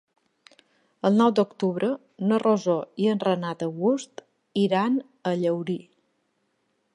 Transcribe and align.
El 1.09 1.17
nou 1.19 1.33
d'octubre 1.39 1.89
na 2.31 2.39
Rosó 2.45 2.77
i 3.03 3.11
en 3.11 3.21
Renat 3.27 3.67
August 3.67 4.25
iran 4.63 4.99
a 5.03 5.35
Llaurí. 5.43 5.77